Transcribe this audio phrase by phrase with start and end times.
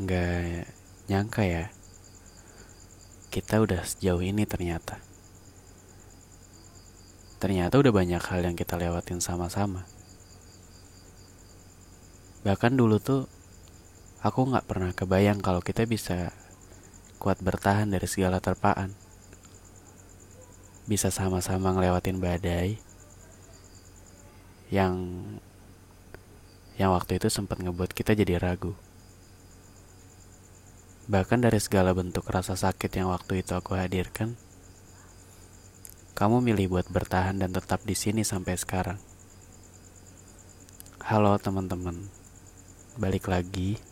[0.00, 0.64] Nggak
[1.12, 1.68] nyangka ya,
[3.28, 4.96] kita udah sejauh ini ternyata.
[7.36, 9.84] Ternyata udah banyak hal yang kita lewatin sama-sama.
[12.48, 13.28] Bahkan dulu tuh,
[14.24, 16.32] aku nggak pernah kebayang kalau kita bisa
[17.20, 18.96] kuat bertahan dari segala terpaan.
[20.88, 22.80] Bisa sama-sama ngelewatin badai
[24.72, 24.96] yang
[26.80, 28.72] yang waktu itu sempat ngebuat kita jadi ragu.
[31.10, 34.38] Bahkan dari segala bentuk rasa sakit yang waktu itu aku hadirkan,
[36.14, 38.94] kamu milih buat bertahan dan tetap di sini sampai sekarang.
[41.02, 42.06] Halo teman-teman,
[42.94, 43.82] balik lagi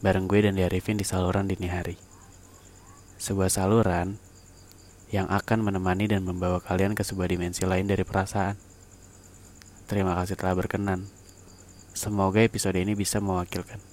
[0.00, 2.00] bareng gue dan Arifin di saluran dini hari.
[3.20, 4.16] Sebuah saluran
[5.12, 8.56] yang akan menemani dan membawa kalian ke sebuah dimensi lain dari perasaan.
[9.84, 11.12] Terima kasih telah berkenan.
[11.92, 13.84] Semoga episode ini bisa mewakilkan.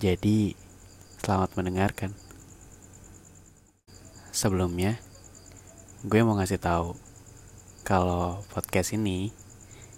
[0.00, 0.65] Jadi,
[1.26, 2.14] Selamat mendengarkan.
[4.30, 4.94] Sebelumnya,
[6.06, 6.94] gue mau ngasih tahu
[7.82, 9.34] kalau podcast ini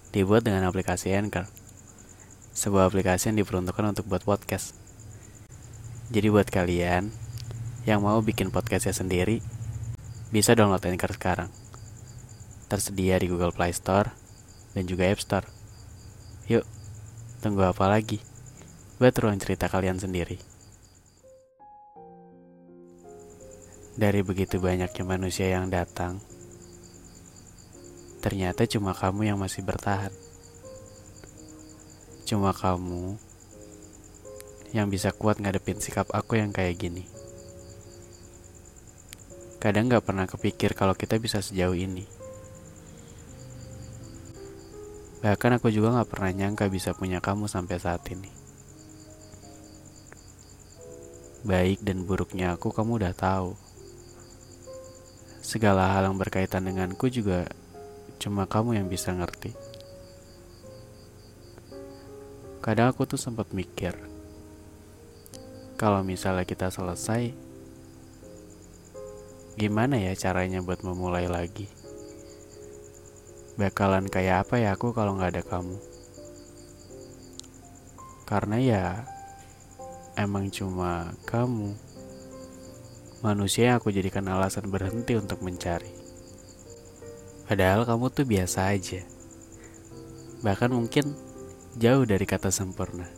[0.08, 1.44] dibuat dengan aplikasi Anchor.
[2.56, 4.72] Sebuah aplikasi yang diperuntukkan untuk buat podcast.
[6.08, 7.12] Jadi buat kalian
[7.84, 9.44] yang mau bikin podcastnya sendiri,
[10.32, 11.52] bisa download Anchor sekarang.
[12.72, 14.16] Tersedia di Google Play Store
[14.72, 15.44] dan juga App Store.
[16.48, 16.64] Yuk,
[17.44, 18.16] tunggu apa lagi?
[18.96, 20.56] Buat ruang cerita kalian sendiri.
[23.98, 26.22] Dari begitu banyaknya manusia yang datang,
[28.22, 30.14] ternyata cuma kamu yang masih bertahan.
[32.22, 33.18] Cuma kamu
[34.70, 37.10] yang bisa kuat ngadepin sikap aku yang kayak gini.
[39.58, 42.06] Kadang gak pernah kepikir kalau kita bisa sejauh ini.
[45.26, 48.30] Bahkan aku juga gak pernah nyangka bisa punya kamu sampai saat ini.
[51.42, 53.58] Baik dan buruknya aku kamu udah tahu
[55.48, 57.48] segala hal yang berkaitan denganku juga
[58.20, 59.56] cuma kamu yang bisa ngerti.
[62.60, 63.96] Kadang aku tuh sempat mikir,
[65.80, 67.32] kalau misalnya kita selesai,
[69.56, 71.64] gimana ya caranya buat memulai lagi?
[73.56, 75.80] Bakalan kayak apa ya aku kalau nggak ada kamu?
[78.28, 78.84] Karena ya
[80.12, 81.87] emang cuma kamu
[83.18, 85.90] manusia yang aku jadikan alasan berhenti untuk mencari.
[87.48, 89.02] Padahal kamu tuh biasa aja.
[90.44, 91.16] Bahkan mungkin
[91.80, 93.08] jauh dari kata sempurna.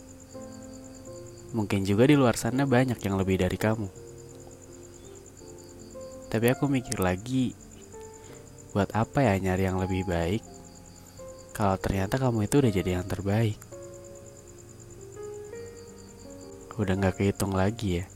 [1.51, 3.89] Mungkin juga di luar sana banyak yang lebih dari kamu.
[6.31, 7.59] Tapi aku mikir lagi,
[8.71, 10.47] buat apa ya nyari yang lebih baik
[11.51, 13.59] kalau ternyata kamu itu udah jadi yang terbaik.
[16.81, 18.07] Udah gak kehitung lagi ya.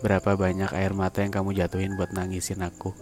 [0.00, 2.96] Berapa banyak air mata yang kamu jatuhin buat nangisin aku.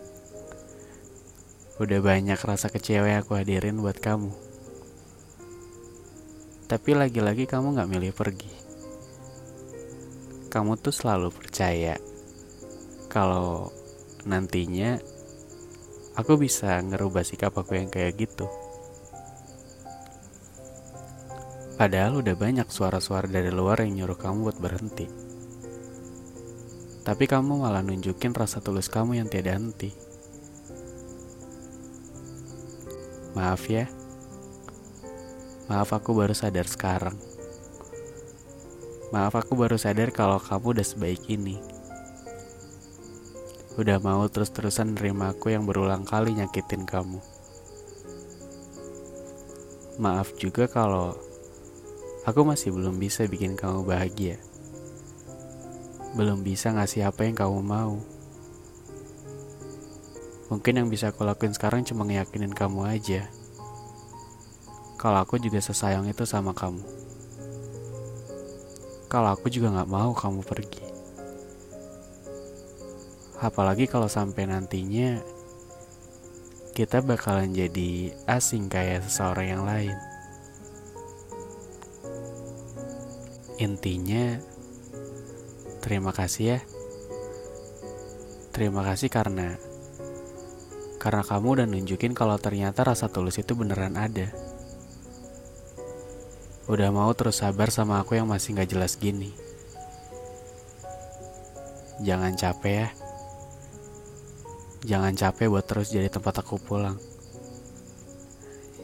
[1.79, 4.35] Udah banyak rasa kecewa yang aku hadirin buat kamu.
[6.67, 8.51] Tapi lagi-lagi kamu gak milih pergi.
[10.51, 11.95] Kamu tuh selalu percaya
[13.07, 13.71] kalau
[14.27, 14.99] nantinya
[16.19, 18.51] aku bisa ngerubah sikap aku yang kayak gitu.
[21.79, 25.28] Padahal udah banyak suara-suara dari luar yang nyuruh kamu buat berhenti.
[27.09, 29.97] Tapi kamu malah nunjukin rasa tulus kamu yang tiada henti.
[33.33, 33.89] Maaf ya.
[35.73, 37.17] Maaf aku baru sadar sekarang.
[39.09, 41.57] Maaf aku baru sadar kalau kamu udah sebaik ini.
[43.81, 47.25] Udah mau terus-terusan nerima aku yang berulang kali nyakitin kamu.
[49.97, 51.17] Maaf juga kalau
[52.29, 54.37] aku masih belum bisa bikin kamu bahagia
[56.17, 57.99] belum bisa ngasih apa yang kamu mau.
[60.49, 63.29] Mungkin yang bisa aku lakuin sekarang cuma ngeyakinin kamu aja.
[64.97, 66.81] Kalau aku juga sesayang itu sama kamu.
[69.13, 70.85] Kalau aku juga gak mau kamu pergi.
[73.39, 75.21] Apalagi kalau sampai nantinya
[76.73, 79.97] kita bakalan jadi asing kayak seseorang yang lain.
[83.59, 84.39] Intinya,
[85.89, 86.61] Terima kasih ya.
[88.53, 89.57] Terima kasih karena
[91.01, 94.29] karena kamu udah nunjukin kalau ternyata rasa tulus itu beneran ada.
[96.69, 99.33] Udah mau terus sabar sama aku yang masih gak jelas gini.
[102.05, 102.89] Jangan capek ya.
[104.85, 107.01] Jangan capek buat terus jadi tempat aku pulang.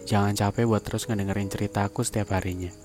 [0.08, 2.83] Jangan capek buat terus ngedengerin cerita aku setiap harinya.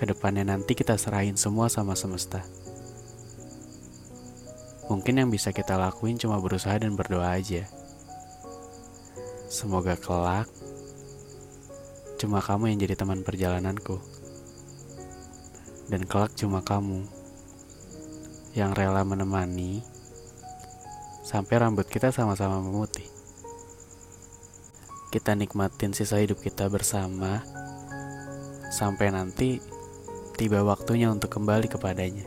[0.00, 2.40] Ke depannya nanti kita serahin semua sama semesta.
[4.88, 7.68] Mungkin yang bisa kita lakuin cuma berusaha dan berdoa aja.
[9.52, 10.48] Semoga kelak
[12.16, 14.00] cuma kamu yang jadi teman perjalananku.
[15.92, 17.04] Dan kelak cuma kamu
[18.56, 19.84] yang rela menemani
[21.28, 23.04] sampai rambut kita sama-sama memutih.
[25.12, 27.44] Kita nikmatin sisa hidup kita bersama
[28.72, 29.79] sampai nanti
[30.40, 32.24] tiba waktunya untuk kembali kepadanya.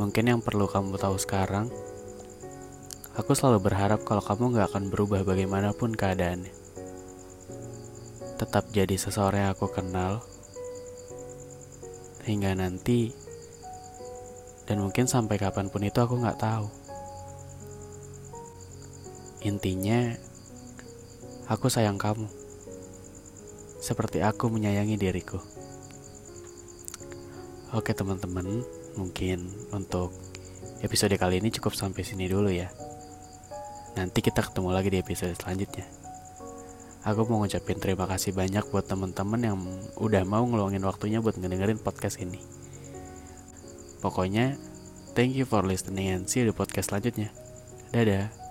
[0.00, 1.68] Mungkin yang perlu kamu tahu sekarang,
[3.12, 6.48] aku selalu berharap kalau kamu gak akan berubah bagaimanapun keadaannya.
[8.40, 10.24] Tetap jadi seseorang yang aku kenal,
[12.24, 13.12] hingga nanti,
[14.64, 16.72] dan mungkin sampai kapan pun itu aku gak tahu.
[19.44, 20.16] Intinya,
[21.44, 22.41] aku sayang kamu
[23.82, 25.42] seperti aku menyayangi diriku.
[27.74, 28.62] Oke teman-teman,
[28.94, 30.14] mungkin untuk
[30.86, 32.70] episode kali ini cukup sampai sini dulu ya.
[33.98, 35.84] Nanti kita ketemu lagi di episode selanjutnya.
[37.02, 39.58] Aku mau ngucapin terima kasih banyak buat teman-teman yang
[39.98, 42.38] udah mau ngeluangin waktunya buat ngedengerin podcast ini.
[43.98, 44.54] Pokoknya,
[45.18, 47.34] thank you for listening and see you di podcast selanjutnya.
[47.90, 48.41] Dadah.